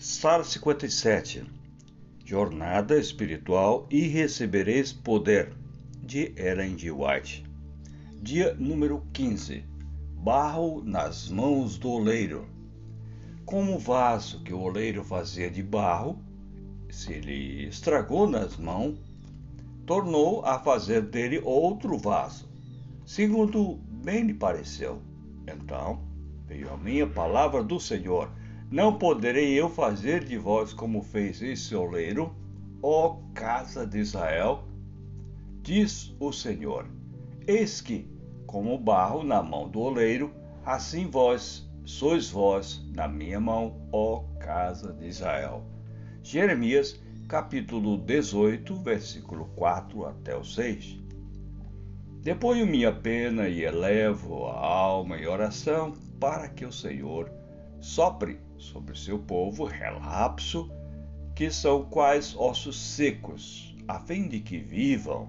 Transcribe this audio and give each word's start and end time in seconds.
Sala 0.00 0.44
57 0.44 1.44
Jornada 2.24 2.96
Espiritual 2.96 3.84
e 3.90 4.02
Recebereis 4.02 4.92
Poder, 4.92 5.52
de 6.00 6.32
Ellen 6.36 6.78
G. 6.78 6.92
White. 6.92 7.44
Dia 8.22 8.54
número 8.54 9.02
15 9.12 9.64
Barro 10.14 10.84
nas 10.84 11.28
mãos 11.28 11.78
do 11.78 11.90
oleiro. 11.90 12.46
Como 13.44 13.74
o 13.74 13.78
vaso 13.80 14.40
que 14.44 14.54
o 14.54 14.60
oleiro 14.60 15.02
fazia 15.02 15.50
de 15.50 15.64
barro, 15.64 16.22
se 16.88 17.14
ele 17.14 17.66
estragou 17.66 18.30
nas 18.30 18.56
mãos, 18.56 18.96
tornou 19.84 20.44
a 20.46 20.60
fazer 20.60 21.02
dele 21.02 21.40
outro 21.42 21.98
vaso, 21.98 22.48
segundo 23.04 23.80
bem 24.04 24.28
lhe 24.28 24.34
pareceu. 24.34 25.02
Então 25.44 26.00
veio 26.46 26.72
a 26.72 26.76
minha 26.76 27.08
palavra 27.08 27.64
do 27.64 27.80
Senhor 27.80 28.30
não 28.70 28.98
poderei 28.98 29.58
eu 29.58 29.70
fazer 29.70 30.24
de 30.24 30.36
vós 30.36 30.74
como 30.74 31.02
fez 31.02 31.40
esse 31.40 31.74
oleiro, 31.74 32.34
ó 32.82 33.16
casa 33.32 33.86
de 33.86 33.98
Israel? 33.98 34.64
Diz 35.62 36.14
o 36.20 36.32
Senhor: 36.32 36.86
Eis 37.46 37.80
que, 37.80 38.06
como 38.46 38.76
barro 38.76 39.22
na 39.22 39.42
mão 39.42 39.68
do 39.68 39.80
oleiro, 39.80 40.30
assim 40.66 41.06
vós 41.06 41.66
sois 41.84 42.28
vós 42.28 42.84
na 42.94 43.08
minha 43.08 43.40
mão, 43.40 43.80
ó 43.90 44.24
casa 44.38 44.92
de 44.92 45.06
Israel. 45.06 45.64
Jeremias, 46.22 47.00
capítulo 47.26 47.96
18, 47.96 48.74
versículo 48.76 49.46
4 49.56 50.04
até 50.04 50.36
o 50.36 50.44
6. 50.44 50.98
Deponho 52.20 52.66
minha 52.66 52.92
pena 52.92 53.48
e 53.48 53.62
elevo 53.62 54.46
a 54.46 54.58
alma 54.58 55.16
em 55.16 55.26
oração 55.26 55.94
para 56.20 56.48
que 56.48 56.66
o 56.66 56.72
Senhor 56.72 57.30
sopre 57.80 58.38
sobre 58.58 58.98
seu 58.98 59.18
povo 59.18 59.64
relapso, 59.64 60.70
que 61.34 61.50
são 61.50 61.84
quais 61.84 62.34
ossos 62.36 62.78
secos, 62.78 63.74
a 63.86 64.00
fim 64.00 64.28
de 64.28 64.40
que 64.40 64.58
vivam. 64.58 65.28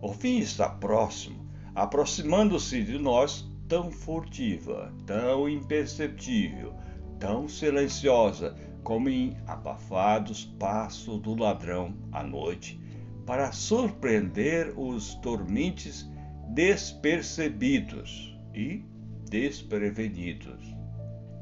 O 0.00 0.12
fim 0.12 0.38
está 0.38 0.68
próximo, 0.68 1.46
aproximando-se 1.74 2.82
de 2.82 2.98
nós 2.98 3.50
tão 3.68 3.90
furtiva, 3.90 4.92
tão 5.06 5.48
imperceptível, 5.48 6.74
tão 7.18 7.48
silenciosa, 7.48 8.56
como 8.82 9.08
em 9.08 9.36
abafados 9.46 10.44
passos 10.58 11.20
do 11.20 11.34
ladrão 11.34 11.94
à 12.10 12.22
noite, 12.22 12.80
para 13.26 13.52
surpreender 13.52 14.72
os 14.76 15.14
dormentes 15.16 16.10
despercebidos 16.48 18.36
e 18.54 18.84
desprevenidos 19.30 20.81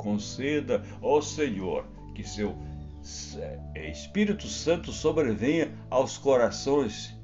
conceda, 0.00 0.82
ó 1.02 1.20
Senhor, 1.20 1.84
que 2.14 2.26
seu 2.26 2.56
é, 3.74 3.90
Espírito 3.90 4.46
Santo 4.46 4.92
sobrevenha 4.92 5.72
aos 5.90 6.16
corações 6.16 7.14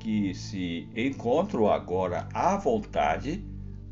que 0.00 0.34
se 0.34 0.88
encontram 0.96 1.68
agora 1.68 2.28
à 2.34 2.56
vontade, 2.56 3.44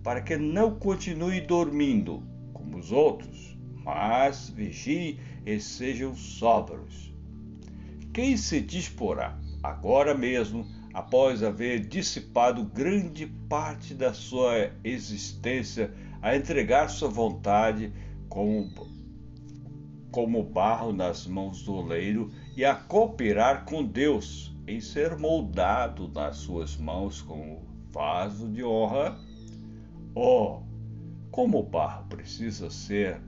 para 0.03 0.21
que 0.21 0.37
não 0.37 0.75
continue 0.79 1.41
dormindo 1.41 2.23
como 2.53 2.77
os 2.77 2.93
outros, 2.93 3.57
mas 3.85 4.51
vigiem 4.51 5.19
e 5.47 5.59
sejam 5.61 6.15
sóbrios. 6.15 7.13
Quem 8.13 8.37
se 8.37 8.61
disporá 8.61 9.39
agora 9.63 10.15
mesmo, 10.15 10.67
após 10.93 11.43
haver 11.43 11.81
dissipado 11.81 12.65
grande 12.65 13.27
parte 13.49 13.95
da 13.95 14.13
sua 14.13 14.71
existência, 14.85 15.93
a 16.21 16.37
entregar 16.37 16.89
sua 16.89 17.09
vontade 17.09 17.93
como, 18.35 18.69
como 20.11 20.43
barro 20.43 20.93
nas 20.93 21.25
mãos 21.25 21.63
do 21.63 21.75
oleiro 21.75 22.33
e 22.57 22.65
a 22.65 22.75
cooperar 22.75 23.65
com 23.65 23.85
Deus 23.85 24.53
em 24.67 24.81
ser 24.81 25.17
moldado 25.17 26.09
nas 26.09 26.39
suas 26.39 26.77
mãos 26.77 27.23
como 27.23 27.63
vaso 27.93 28.51
de 28.51 28.65
honra. 28.65 29.17
Oh, 30.17 30.63
como 31.31 31.61
o 31.61 31.63
barro 31.63 32.07
precisa 32.09 32.71
ser, 32.71 33.21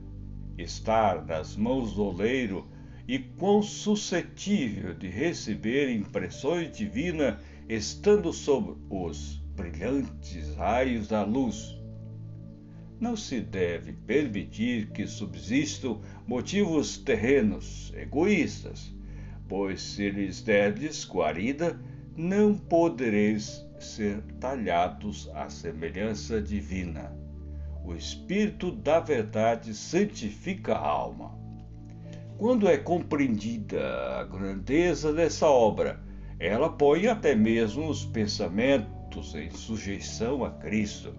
estar 0.57 1.25
nas 1.25 1.55
mãos 1.55 1.93
do 1.93 2.03
oleiro 2.03 2.67
e 3.07 3.17
quão 3.17 3.63
suscetível 3.63 4.93
de 4.93 5.07
receber 5.07 5.89
impressões 5.95 6.75
divinas 6.75 7.37
estando 7.69 8.33
sob 8.33 8.75
os 8.89 9.41
brilhantes 9.55 10.53
raios 10.55 11.07
da 11.07 11.23
luz 11.23 11.76
não 12.99 13.15
se 13.15 13.39
deve 13.39 13.93
permitir 13.93 14.91
que 14.91 15.05
subsistam 15.05 16.01
motivos 16.25 16.97
terrenos, 16.97 17.93
egoístas, 17.95 18.93
pois 19.47 19.81
se 19.81 20.09
lhes 20.09 20.41
derdes 20.41 21.07
guarida, 21.07 21.79
não 22.15 22.57
podereis 22.57 23.63
ser 23.79 24.21
talhados 24.39 25.29
à 25.33 25.49
semelhança 25.49 26.41
divina. 26.41 27.15
O 27.85 27.93
Espírito 27.93 28.71
da 28.71 28.99
Verdade 28.99 29.73
santifica 29.73 30.73
a 30.73 30.87
alma. 30.87 31.37
Quando 32.37 32.67
é 32.67 32.77
compreendida 32.77 34.19
a 34.19 34.23
grandeza 34.23 35.13
dessa 35.13 35.47
obra, 35.47 35.99
ela 36.39 36.69
põe 36.69 37.07
até 37.07 37.33
mesmo 37.33 37.87
os 37.87 38.05
pensamentos 38.05 39.33
em 39.35 39.49
sujeição 39.51 40.43
a 40.43 40.51
Cristo. 40.51 41.15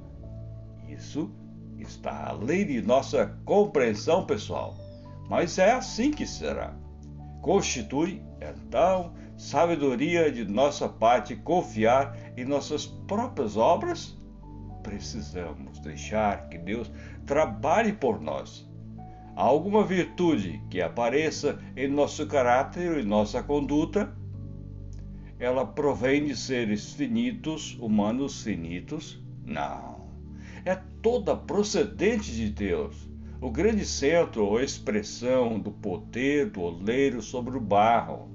Isso 0.89 1.31
está 1.79 2.29
além 2.29 2.67
de 2.67 2.83
nossa 2.83 3.39
compreensão 3.45 4.25
pessoal, 4.25 4.77
mas 5.29 5.59
é 5.59 5.73
assim 5.73 6.11
que 6.11 6.27
será. 6.27 6.75
Constitui, 7.41 8.23
então, 8.41 9.15
sabedoria 9.37 10.31
de 10.31 10.45
nossa 10.45 10.89
parte 10.89 11.37
confiar 11.37 12.17
em 12.37 12.45
nossas 12.45 12.87
próprias 12.87 13.57
obras? 13.57 14.17
Precisamos 14.83 15.79
deixar 15.81 16.49
que 16.49 16.59
Deus 16.59 16.91
trabalhe 17.27 17.93
por 17.93 18.21
nós. 18.21 18.69
Há 19.37 19.43
alguma 19.43 19.85
virtude 19.85 20.61
que 20.69 20.81
apareça 20.81 21.61
em 21.77 21.89
nosso 21.89 22.27
caráter 22.27 22.99
e 22.99 23.05
nossa 23.05 23.43
conduta? 23.43 24.13
Ela 25.39 25.65
provém 25.65 26.25
de 26.25 26.37
seres 26.37 26.93
finitos, 26.93 27.79
humanos 27.79 28.43
finitos? 28.43 29.23
Não 29.45 30.08
é 30.65 30.75
toda 31.03 31.37
procedente 31.37 32.33
de 32.33 32.51
Deus. 32.51 33.09
O 33.41 33.51
grande 33.51 33.85
centro 33.85 34.45
ou 34.45 34.61
expressão 34.61 35.59
do 35.59 35.71
poder 35.71 36.51
do 36.51 36.61
oleiro 36.61 37.23
sobre 37.23 37.57
o 37.57 37.61
barro. 37.61 38.29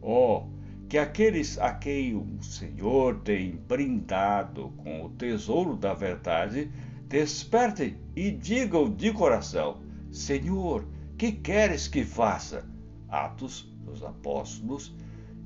Oh, 0.00 0.44
que 0.88 0.98
aqueles 0.98 1.58
a 1.58 1.72
quem 1.72 2.14
o 2.14 2.42
Senhor 2.42 3.20
tem 3.20 3.56
brindado 3.66 4.72
com 4.76 5.04
o 5.04 5.10
tesouro 5.10 5.76
da 5.76 5.94
verdade 5.94 6.70
despertem 7.08 7.96
e 8.14 8.30
digam 8.30 8.90
de 8.94 9.12
coração: 9.12 9.80
Senhor, 10.10 10.86
que 11.16 11.32
queres 11.32 11.88
que 11.88 12.04
faça? 12.04 12.68
Atos 13.08 13.70
dos 13.84 14.02
Apóstolos, 14.02 14.94